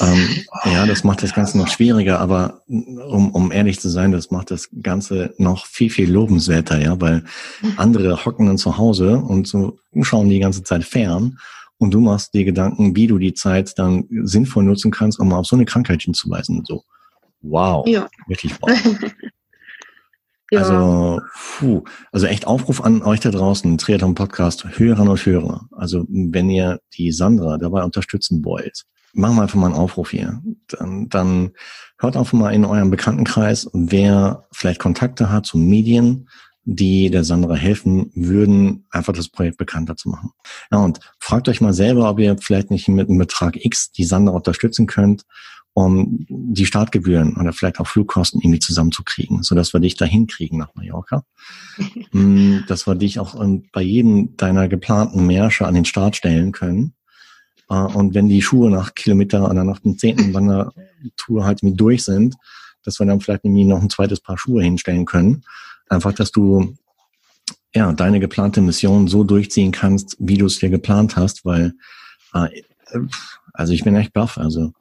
[0.00, 0.28] Ähm,
[0.64, 4.50] ja, das macht das Ganze noch schwieriger, aber um, um ehrlich zu sein, das macht
[4.50, 7.24] das Ganze noch viel, viel lobenswerter, ja, weil
[7.76, 11.38] andere hocken dann zu Hause und so schauen die ganze Zeit fern
[11.78, 15.46] und du machst dir Gedanken, wie du die Zeit dann sinnvoll nutzen kannst, um auf
[15.46, 16.64] so eine Krankheit hinzuweisen.
[16.64, 16.84] So,
[17.42, 18.08] wow, ja.
[18.26, 18.70] wirklich wow.
[20.52, 20.60] Ja.
[20.60, 21.22] Also,
[21.58, 25.66] puh, also echt Aufruf an euch da draußen, Triathlon Podcast, Hörerinnen und Hörer.
[25.70, 30.42] Also, wenn ihr die Sandra dabei unterstützen wollt, machen wir einfach mal einen Aufruf hier.
[30.68, 31.52] Dann, dann
[31.98, 36.28] hört einfach mal in eurem Bekanntenkreis, wer vielleicht Kontakte hat zu Medien,
[36.64, 40.32] die der Sandra helfen würden, einfach das Projekt bekannter zu machen.
[40.70, 44.04] Ja, und fragt euch mal selber, ob ihr vielleicht nicht mit einem Betrag X die
[44.04, 45.24] Sandra unterstützen könnt,
[45.74, 50.74] um die Startgebühren oder vielleicht auch Flugkosten irgendwie zusammenzukriegen, sodass wir dich dahin kriegen nach
[50.74, 51.24] Mallorca.
[52.12, 53.34] Mm, dass wir dich auch
[53.72, 56.92] bei jedem deiner geplanten Märsche an den Start stellen können.
[57.70, 62.04] Äh, und wenn die Schuhe nach Kilometer oder nach dem zehnten Wandertour halt mit durch
[62.04, 62.34] sind,
[62.84, 65.42] dass wir dann vielleicht irgendwie noch ein zweites Paar Schuhe hinstellen können
[65.92, 66.74] Einfach, dass du
[67.74, 71.74] ja deine geplante Mission so durchziehen kannst, wie du es dir geplant hast, weil
[72.32, 72.48] äh,
[73.52, 74.38] also ich bin echt baff.
[74.38, 74.72] Also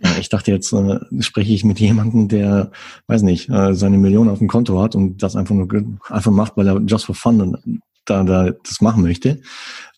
[0.00, 2.70] ja, ich dachte jetzt äh, spreche ich mit jemandem, der
[3.08, 5.68] weiß nicht äh, seine Million auf dem Konto hat und das einfach nur
[6.08, 9.40] einfach macht, weil er just for fun und da, da das machen möchte.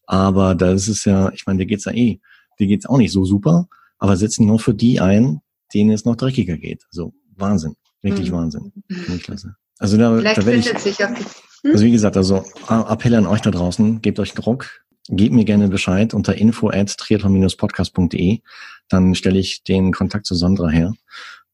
[0.07, 2.21] Aber da ist es ja, ich meine, dir geht's ja eh,
[2.59, 5.41] dir geht's auch nicht so super, aber setzen nur für die ein,
[5.75, 6.85] denen es noch dreckiger geht.
[6.91, 8.37] Also Wahnsinn, wirklich mhm.
[8.37, 8.73] Wahnsinn,
[9.23, 9.55] klasse.
[9.79, 11.09] Also da, Vielleicht da findet ich, sich auch.
[11.09, 11.73] Hm?
[11.73, 15.69] Also wie gesagt, also Appelle an euch da draußen, gebt euch Druck, gebt mir gerne
[15.69, 18.41] Bescheid unter info at triathlon-podcast.de,
[18.93, 20.93] dann stelle ich den Kontakt zu Sandra her.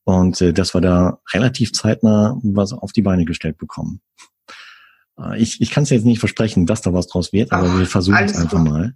[0.05, 4.01] Und äh, dass wir da relativ zeitnah was auf die Beine gestellt bekommen.
[5.19, 7.79] Äh, ich ich kann es jetzt nicht versprechen, dass da was draus wird, aber Ach,
[7.79, 8.69] wir versuchen es einfach gut.
[8.69, 8.95] mal.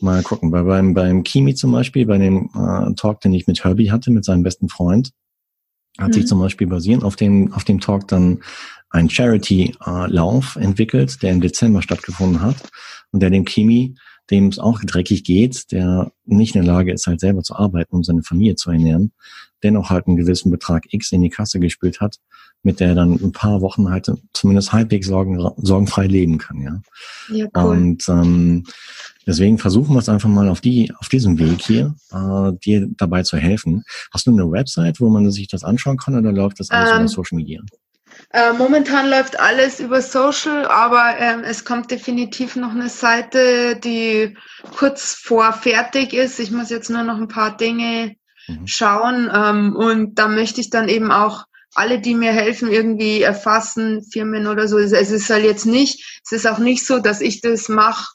[0.00, 0.50] Mal gucken.
[0.50, 4.10] Bei, beim, beim Kimi zum Beispiel, bei dem äh, Talk, den ich mit Herbie hatte,
[4.10, 5.10] mit seinem besten Freund,
[5.98, 6.12] hat mhm.
[6.12, 8.40] sich zum Beispiel basierend auf dem, auf dem Talk dann
[8.90, 12.56] ein Charity-Lauf entwickelt, der im Dezember stattgefunden hat
[13.10, 13.96] und der dem Kimi,
[14.30, 17.96] dem es auch dreckig geht, der nicht in der Lage ist, halt selber zu arbeiten,
[17.96, 19.12] um seine Familie zu ernähren,
[19.62, 22.16] dennoch halt einen gewissen Betrag X in die Kasse gespielt hat,
[22.62, 26.80] mit der er dann ein paar Wochen halt zumindest halbwegs sorgen, sorgenfrei leben kann, ja.
[27.28, 27.70] ja cool.
[27.70, 28.64] Und ähm,
[29.28, 33.24] Deswegen versuchen wir es einfach mal auf die, auf diesem Weg hier, äh, dir dabei
[33.24, 33.84] zu helfen.
[34.10, 36.96] Hast du eine Website, wo man sich das anschauen kann oder läuft das alles ähm,
[37.00, 37.60] über Social Media?
[38.30, 44.36] Äh, momentan läuft alles über Social, aber ähm, es kommt definitiv noch eine Seite, die
[44.76, 46.38] kurz vor fertig ist.
[46.38, 48.66] Ich muss jetzt nur noch ein paar Dinge mhm.
[48.66, 54.02] schauen ähm, und da möchte ich dann eben auch alle, die mir helfen, irgendwie erfassen,
[54.12, 54.78] Firmen oder so.
[54.78, 58.08] Es ist halt jetzt nicht, es ist auch nicht so, dass ich das mache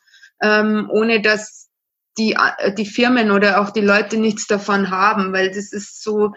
[0.43, 1.69] ähm, ohne dass
[2.17, 6.33] die, äh, die Firmen oder auch die Leute nichts davon haben, weil das ist so,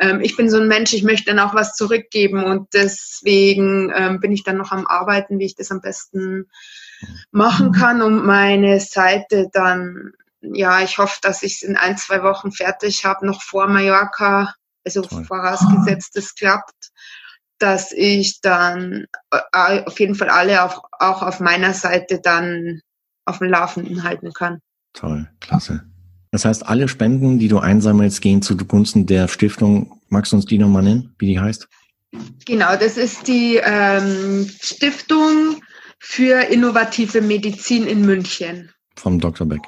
[0.00, 4.18] ähm, ich bin so ein Mensch, ich möchte dann auch was zurückgeben und deswegen ähm,
[4.18, 6.48] bin ich dann noch am Arbeiten, wie ich das am besten
[7.30, 12.22] machen kann, um meine Seite dann, ja, ich hoffe, dass ich es in ein, zwei
[12.22, 15.24] Wochen fertig habe, noch vor Mallorca, also Toll.
[15.24, 16.90] vorausgesetzt, es klappt,
[17.58, 22.80] dass ich dann äh, auf jeden Fall alle auf, auch auf meiner Seite dann
[23.26, 24.60] auf dem Laufenden halten kann.
[24.94, 25.89] Toll, klasse.
[26.30, 30.00] Das heißt, alle Spenden, die du einsammelst, gehen zugunsten der Stiftung.
[30.08, 31.68] Magst du uns die nochmal nennen, wie die heißt?
[32.46, 35.60] Genau, das ist die ähm, Stiftung
[35.98, 38.72] für innovative Medizin in München.
[38.96, 39.46] Vom Dr.
[39.46, 39.60] Beck.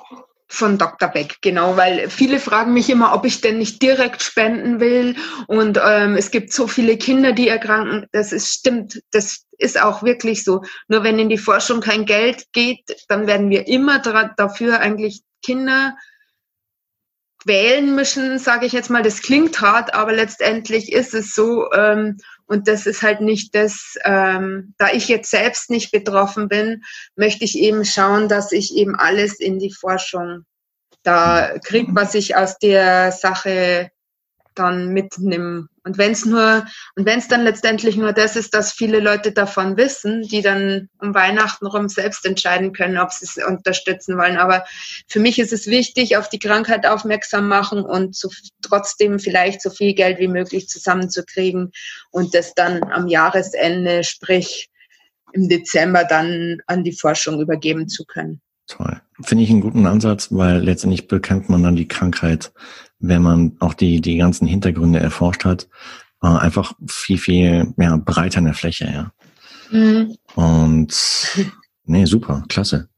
[0.49, 1.09] Von Dr.
[1.09, 5.17] Beck, genau, weil viele fragen mich immer, ob ich denn nicht direkt spenden will.
[5.47, 8.07] Und ähm, es gibt so viele Kinder, die erkranken.
[8.13, 10.63] Das ist stimmt, das ist auch wirklich so.
[10.89, 14.01] Nur wenn in die Forschung kein Geld geht, dann werden wir immer
[14.37, 15.97] dafür eigentlich Kinder
[17.47, 19.03] wählen müssen, sage ich jetzt mal.
[19.03, 21.71] Das klingt hart, aber letztendlich ist es so.
[21.73, 26.83] Ähm, und das ist halt nicht das, ähm, da ich jetzt selbst nicht betroffen bin,
[27.17, 30.45] möchte ich eben schauen, dass ich eben alles in die Forschung
[31.03, 33.91] da kriege, was ich aus der Sache
[34.55, 35.69] dann mitnehme.
[35.85, 36.65] Und wenn es nur,
[36.97, 40.89] und wenn es dann letztendlich nur das ist, dass viele Leute davon wissen, die dann
[40.99, 44.37] um Weihnachten rum selbst entscheiden können, ob sie es unterstützen wollen.
[44.37, 44.65] Aber
[45.09, 48.31] für mich ist es wichtig, auf die Krankheit aufmerksam machen und so,
[48.63, 51.73] trotzdem vielleicht so viel Geld wie möglich zusammenzukriegen
[52.11, 54.71] und das dann am Jahresende, sprich
[55.33, 58.41] im Dezember dann an die Forschung übergeben zu können.
[58.69, 59.01] Toll.
[59.23, 62.53] Finde ich einen guten Ansatz, weil letztendlich bekämpft man dann die Krankheit
[63.03, 65.69] wenn man auch die, die ganzen Hintergründe erforscht hat,
[66.23, 69.13] äh, einfach viel, viel ja, breiter in der Fläche, ja.
[69.71, 70.17] Mhm.
[70.35, 70.95] Und
[71.85, 72.89] nee, super, klasse.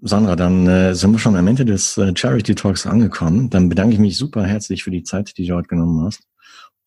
[0.00, 3.48] Sandra, dann äh, sind wir schon am Ende des äh, Charity Talks angekommen.
[3.48, 6.22] Dann bedanke ich mich super herzlich für die Zeit, die du heute genommen hast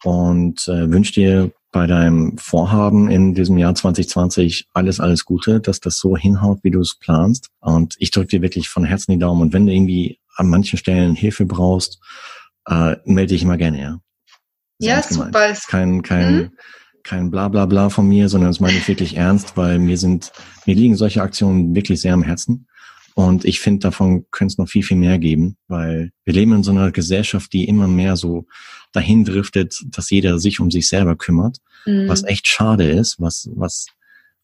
[0.04, 5.80] und äh, wünsche dir bei deinem Vorhaben in diesem Jahr 2020 alles, alles Gute, dass
[5.80, 7.50] das so hinhaut, wie du es planst.
[7.60, 9.42] Und ich drücke dir wirklich von Herzen die Daumen.
[9.42, 12.00] Und wenn du irgendwie an manchen Stellen Hilfe brauchst,
[12.68, 14.00] äh, melde dich immer gerne, ja.
[14.80, 15.50] ja, super.
[15.50, 16.52] Ist kein, kein, mhm.
[17.04, 20.32] kein Blablabla Bla Bla von mir, sondern das meine ich wirklich ernst, weil mir sind,
[20.66, 22.68] mir liegen solche Aktionen wirklich sehr am Herzen.
[23.16, 26.62] Und ich finde, davon könnte es noch viel, viel mehr geben, weil wir leben in
[26.62, 28.46] so einer Gesellschaft, die immer mehr so
[28.92, 32.08] dahin driftet, dass jeder sich um sich selber kümmert, mhm.
[32.08, 33.88] was echt schade ist, was, was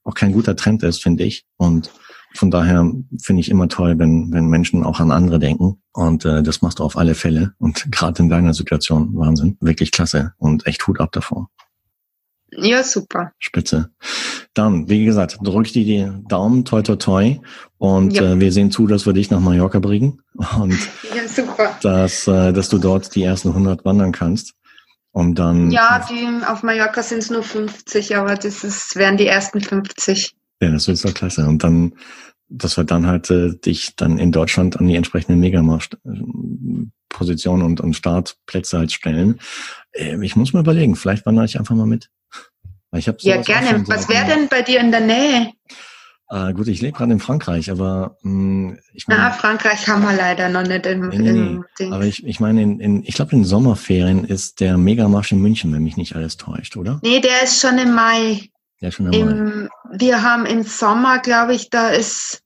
[0.04, 1.46] auch kein guter Trend ist, finde ich.
[1.58, 1.92] Und
[2.36, 2.92] von daher
[3.22, 5.82] finde ich immer toll, wenn, wenn Menschen auch an andere denken.
[5.92, 7.54] Und äh, das machst du auf alle Fälle.
[7.60, 11.50] Und gerade in deiner Situation, Wahnsinn, wirklich klasse und echt Hut ab davor.
[12.56, 13.32] Ja, super.
[13.40, 13.90] Spitze.
[14.54, 17.40] Dann, wie gesagt, drück dir die Daumen, toi, toi, toi.
[17.78, 18.34] Und ja.
[18.34, 20.22] äh, wir sehen zu, dass wir dich nach Mallorca bringen.
[20.60, 20.78] Und
[21.16, 21.78] ja, super.
[21.82, 24.54] Dass, äh, dass du dort die ersten 100 wandern kannst.
[25.12, 25.72] Und dann.
[25.72, 30.36] Ja, die, auf Mallorca sind es nur 50, aber das ist, wären die ersten 50.
[30.64, 31.46] Ja, das ist doch klasse.
[31.46, 31.94] Und dann,
[32.48, 37.96] dass wir dann halt äh, dich dann in Deutschland an die entsprechenden Megamarsch-Positionen und, und
[37.96, 39.42] Startplätze halt stellen.
[39.92, 42.10] Äh, ich muss mal überlegen, vielleicht wandere ich einfach mal mit.
[42.96, 43.84] Ich ja, gerne.
[43.88, 45.52] Was wäre denn bei dir in der Nähe?
[46.30, 49.22] Äh, gut, ich lebe gerade in Frankreich, aber mh, hm, ich meine.
[49.22, 51.92] Na, Frankreich haben wir leider noch nicht im, nee, nee, im Ding.
[51.92, 55.74] Aber ich, ich meine, in, in, ich glaube, in Sommerferien ist der Megamarsch in München,
[55.74, 57.02] wenn mich nicht alles täuscht, oder?
[57.04, 58.53] Nee, der ist schon im Mai.
[58.88, 59.70] Ist schon im.
[59.92, 62.44] Wir haben im Sommer, glaube ich, da ist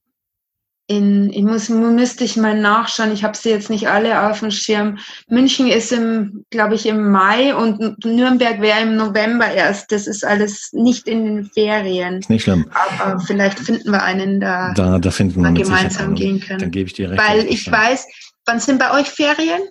[0.89, 4.51] in, ich muss, müsste ich mal nachschauen, ich habe sie jetzt nicht alle auf dem
[4.51, 4.97] Schirm.
[5.27, 9.91] München ist im, glaube ich, im Mai und Nürnberg wäre im November erst.
[9.91, 12.19] Das ist alles nicht in den Ferien.
[12.19, 12.69] Ist nicht schlimm.
[12.71, 16.59] Aber vielleicht finden wir einen, da, da, da finden wir gemeinsam gehen können.
[16.59, 17.21] Dann gebe ich dir recht.
[17.21, 18.07] Weil ich weiß,
[18.45, 19.61] wann sind bei euch Ferien?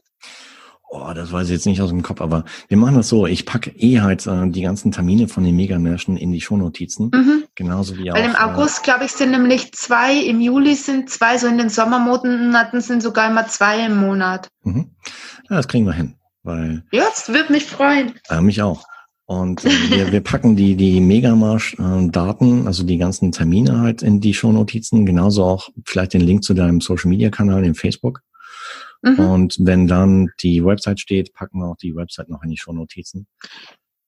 [0.97, 3.27] Oh, das weiß ich jetzt nicht aus dem Kopf, aber wir machen das so.
[3.27, 7.11] Ich packe eh halt äh, die ganzen Termine von den Megamärschen in die Shownotizen.
[7.13, 7.45] Mhm.
[7.55, 8.17] Genauso wie auch.
[8.17, 11.47] Weil im äh, August, äh, glaube ich, sind nämlich zwei, im Juli sind zwei, so
[11.47, 14.49] in den Sommermonaten sind sogar immer zwei im Monat.
[14.63, 14.91] Mhm.
[15.49, 16.15] Ja, das kriegen wir hin.
[16.43, 18.15] Weil, ja, das würde mich freuen.
[18.29, 18.85] Äh, mich auch.
[19.27, 24.21] Und äh, wir, wir packen die, die Megamarsch-Daten, äh, also die ganzen Termine halt in
[24.21, 28.23] die Shownotizen, genauso auch vielleicht den Link zu deinem Social-Media-Kanal in Facebook.
[29.07, 29.21] Mhm.
[29.21, 33.27] Und wenn dann die Website steht, packen wir auch die Website noch in die Shownotizen.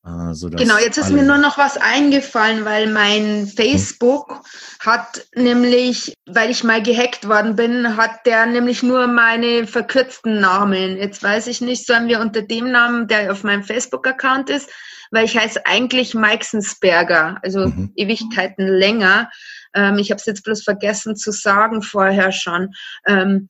[0.05, 4.39] Äh, genau, jetzt ist mir nur noch was eingefallen, weil mein Facebook hm.
[4.81, 10.97] hat nämlich, weil ich mal gehackt worden bin, hat der nämlich nur meine verkürzten Namen.
[10.97, 14.71] Jetzt weiß ich nicht, sollen wir unter dem Namen, der auf meinem Facebook-Account ist,
[15.11, 17.93] weil ich heiße eigentlich Meixensberger, also mhm.
[17.97, 19.31] Ewigkeiten länger.
[19.75, 22.73] Ähm, ich habe es jetzt bloß vergessen zu sagen vorher schon.
[23.07, 23.49] Ähm,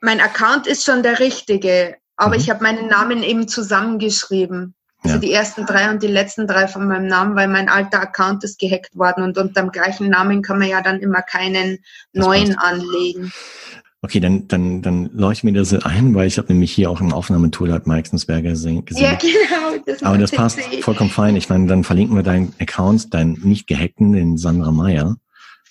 [0.00, 2.40] mein Account ist schon der richtige, aber mhm.
[2.40, 4.74] ich habe meinen Namen eben zusammengeschrieben.
[5.02, 5.20] Also ja.
[5.20, 8.58] die ersten drei und die letzten drei von meinem Namen, weil mein alter Account ist
[8.58, 11.78] gehackt worden und unter dem gleichen Namen kann man ja dann immer keinen
[12.12, 12.66] das neuen passt.
[12.66, 13.32] anlegen.
[14.02, 17.12] Okay, dann, dann, dann leuchtet mir das ein, weil ich habe nämlich hier auch im
[17.12, 18.84] Aufnahmetool halt Meixensberger gesehen.
[18.90, 19.82] Ja, genau.
[19.84, 21.36] Das Aber das passt vollkommen fein.
[21.36, 25.16] Ich meine, dann verlinken wir deinen Account, deinen nicht gehackten, den Sandra Meyer.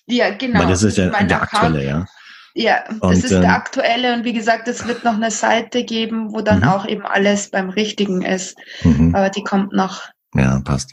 [0.05, 0.59] Ja, genau.
[0.59, 2.05] Weil das ist der, der aktuelle, ja.
[2.53, 5.83] Ja, das und, ist der ähm, aktuelle und wie gesagt, es wird noch eine Seite
[5.83, 6.67] geben, wo dann mhm.
[6.67, 8.57] auch eben alles beim Richtigen ist.
[8.83, 9.15] Mhm.
[9.15, 10.03] Aber die kommt noch.
[10.33, 10.91] Ja, passt.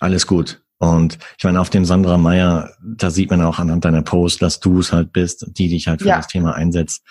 [0.00, 0.62] Alles gut.
[0.78, 4.60] Und ich meine, auf dem Sandra Meyer, da sieht man auch anhand deiner Post, dass
[4.60, 6.16] du es halt bist, die dich halt für ja.
[6.16, 7.02] das Thema einsetzt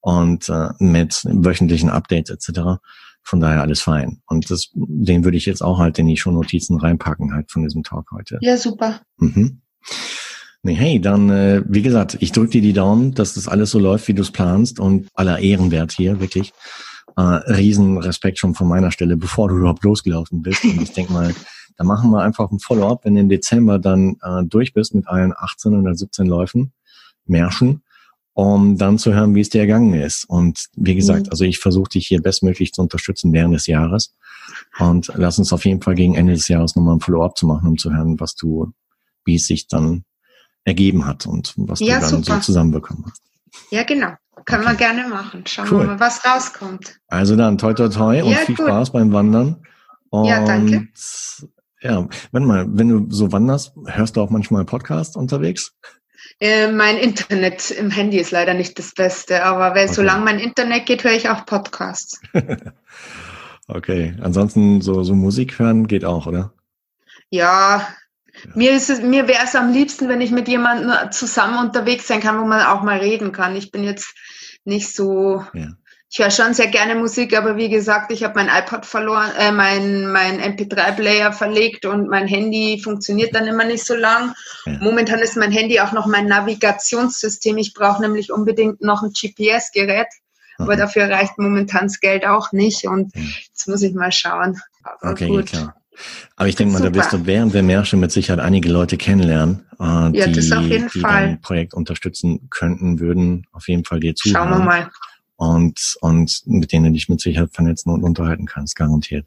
[0.00, 2.80] und äh, mit wöchentlichen Updates etc.
[3.22, 4.22] Von daher alles fein.
[4.26, 7.82] Und das, den würde ich jetzt auch halt in die Shownotizen reinpacken, halt von diesem
[7.82, 8.38] Talk heute.
[8.40, 9.00] Ja, super.
[9.18, 9.60] Mhm.
[10.62, 13.78] Nee, hey, dann, äh, wie gesagt, ich drücke dir die Daumen, dass das alles so
[13.78, 16.52] läuft, wie du es planst und aller Ehrenwert hier, wirklich.
[17.16, 20.64] Äh, riesen Respekt schon von meiner Stelle, bevor du überhaupt losgelaufen bist.
[20.64, 21.34] Und ich denke mal,
[21.76, 25.06] da machen wir einfach ein Follow-up, wenn du im Dezember dann äh, durch bist mit
[25.06, 26.72] allen 18 oder 17 Läufen,
[27.24, 27.82] Märschen,
[28.34, 30.24] um dann zu hören, wie es dir ergangen ist.
[30.28, 31.30] Und wie gesagt, mhm.
[31.30, 34.16] also ich versuche dich hier bestmöglich zu unterstützen während des Jahres.
[34.80, 37.68] Und lass uns auf jeden Fall gegen Ende des Jahres nochmal ein Follow-up zu machen,
[37.68, 38.72] um zu hören, was du,
[39.24, 40.04] wie es sich dann
[40.64, 42.34] ergeben hat und was ja, du dann super.
[42.36, 43.22] so zusammenbekommen hast.
[43.70, 44.12] Ja, genau.
[44.44, 44.72] Können okay.
[44.72, 45.44] wir gerne machen.
[45.46, 45.80] Schauen cool.
[45.80, 46.98] wir mal, was rauskommt.
[47.08, 48.66] Also dann toi toi toi und ja, viel gut.
[48.66, 49.62] Spaß beim Wandern.
[50.10, 50.88] Und ja, danke.
[51.80, 55.74] Ja, wenn mal, wenn du so wanderst, hörst du auch manchmal Podcast unterwegs?
[56.40, 59.94] Äh, mein Internet im Handy ist leider nicht das Beste, aber weil, okay.
[59.94, 62.20] solange mein Internet geht, höre ich auch Podcasts.
[63.68, 66.52] okay, ansonsten so, so Musik hören geht auch, oder?
[67.30, 67.88] Ja,
[68.54, 72.20] mir, ist es, mir wäre es am liebsten, wenn ich mit jemandem zusammen unterwegs sein
[72.20, 73.56] kann, wo man auch mal reden kann.
[73.56, 74.14] Ich bin jetzt
[74.64, 75.44] nicht so.
[75.52, 75.68] Ja.
[76.10, 79.52] Ich höre schon sehr gerne Musik, aber wie gesagt, ich habe mein iPod verloren, äh,
[79.52, 84.32] mein, mein MP3-Player verlegt und mein Handy funktioniert dann immer nicht so lang.
[84.64, 84.78] Ja.
[84.80, 87.58] Momentan ist mein Handy auch noch mein Navigationssystem.
[87.58, 90.08] Ich brauche nämlich unbedingt noch ein GPS-Gerät,
[90.56, 94.58] aber dafür reicht momentan das Geld auch nicht und jetzt muss ich mal schauen.
[94.82, 95.46] Aber okay, gut.
[95.48, 95.77] klar.
[96.36, 99.66] Aber ich denke mal, da wirst du während der Märsche mit Sicherheit einige Leute kennenlernen,
[99.80, 104.48] äh, ja, die, die dein Projekt unterstützen könnten, würden auf jeden Fall dir zuhören.
[104.48, 104.90] Schauen wir mal.
[105.36, 109.26] Und, und mit denen du dich mit Sicherheit vernetzen und unterhalten kannst, garantiert.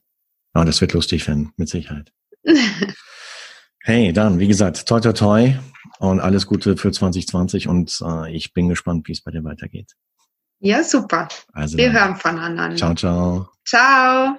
[0.54, 2.12] Ja, das wird lustig werden, mit Sicherheit.
[3.80, 5.54] hey, dann, wie gesagt, toi toi toi
[6.00, 9.94] und alles Gute für 2020 und äh, ich bin gespannt, wie es bei dir weitergeht.
[10.60, 11.28] Ja, super.
[11.54, 11.96] Also Wir dann.
[11.96, 12.76] hören voneinander.
[12.76, 13.50] Ciao, ciao.
[13.66, 14.38] Ciao.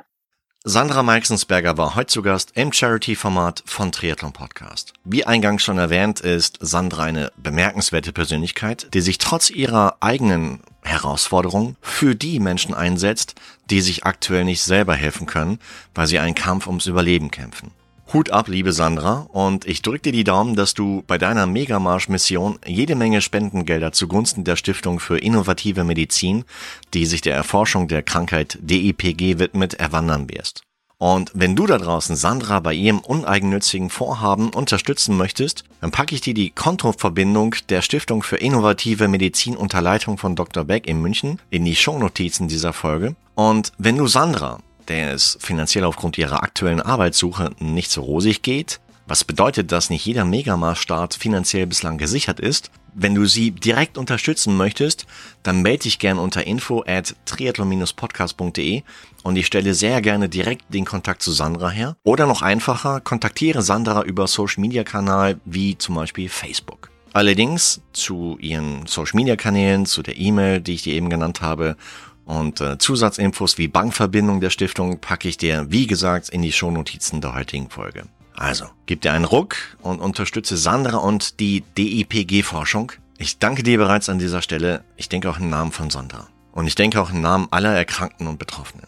[0.64, 4.92] Sandra Meixensberger war heute zu Gast im Charity-Format von Triathlon Podcast.
[5.02, 11.74] Wie eingangs schon erwähnt, ist Sandra eine bemerkenswerte Persönlichkeit, die sich trotz ihrer eigenen Herausforderungen
[11.80, 13.34] für die Menschen einsetzt,
[13.70, 15.58] die sich aktuell nicht selber helfen können,
[15.96, 17.72] weil sie einen Kampf ums Überleben kämpfen.
[18.12, 22.58] Hut ab, liebe Sandra, und ich drücke dir die Daumen, dass du bei deiner Megamarsch-Mission
[22.66, 26.44] jede Menge Spendengelder zugunsten der Stiftung für innovative Medizin,
[26.92, 30.62] die sich der Erforschung der Krankheit DEPG widmet, erwandern wirst.
[30.98, 36.20] Und wenn du da draußen Sandra bei ihrem uneigennützigen Vorhaben unterstützen möchtest, dann packe ich
[36.20, 40.64] dir die Kontoverbindung der Stiftung für innovative Medizin unter Leitung von Dr.
[40.64, 43.16] Beck in München in die Shownotizen dieser Folge.
[43.34, 44.60] Und wenn du Sandra
[44.92, 50.04] der es finanziell aufgrund ihrer aktuellen Arbeitssuche nicht so rosig geht, was bedeutet, dass nicht
[50.04, 52.70] jeder Megamarstart finanziell bislang gesichert ist.
[52.94, 55.06] Wenn du sie direkt unterstützen möchtest,
[55.42, 58.82] dann melde dich gerne unter info at triathlon-podcast.de
[59.22, 61.96] und ich stelle sehr gerne direkt den Kontakt zu Sandra her.
[62.04, 66.90] Oder noch einfacher, kontaktiere Sandra über Social Media Kanal wie zum Beispiel Facebook.
[67.14, 71.76] Allerdings zu ihren Social Media Kanälen, zu der E-Mail, die ich dir eben genannt habe
[72.24, 77.20] und äh, Zusatzinfos wie Bankverbindung der Stiftung packe ich dir, wie gesagt, in die Shownotizen
[77.20, 78.04] der heutigen Folge.
[78.34, 82.92] Also, gib dir einen Ruck und unterstütze Sandra und die DIPG-Forschung.
[83.18, 84.84] Ich danke dir bereits an dieser Stelle.
[84.96, 86.28] Ich denke auch im Namen von Sandra.
[86.52, 88.86] Und ich denke auch im Namen aller Erkrankten und Betroffenen.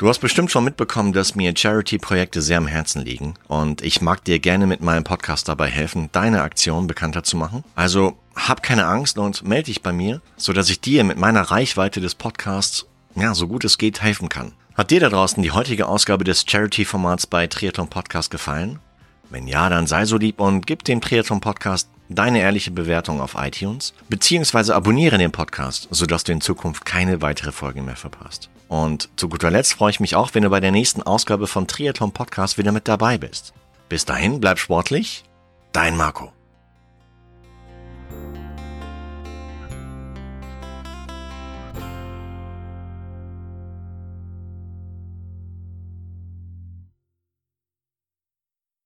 [0.00, 4.24] Du hast bestimmt schon mitbekommen, dass mir Charity-Projekte sehr am Herzen liegen und ich mag
[4.24, 7.64] dir gerne mit meinem Podcast dabei helfen, deine Aktion bekannter zu machen.
[7.74, 11.42] Also hab keine Angst und melde dich bei mir, so dass ich dir mit meiner
[11.42, 14.52] Reichweite des Podcasts, ja, so gut es geht, helfen kann.
[14.74, 18.78] Hat dir da draußen die heutige Ausgabe des Charity-Formats bei Triathlon Podcast gefallen?
[19.28, 23.36] Wenn ja, dann sei so lieb und gib dem Triathlon Podcast deine ehrliche Bewertung auf
[23.38, 28.50] iTunes, beziehungsweise abonniere den Podcast, sodass du in Zukunft keine weitere Folge mehr verpasst.
[28.68, 31.66] Und zu guter Letzt freue ich mich auch, wenn du bei der nächsten Ausgabe von
[31.66, 33.52] Triathlon Podcast wieder mit dabei bist.
[33.88, 35.24] Bis dahin, bleib sportlich.
[35.72, 36.32] Dein Marco.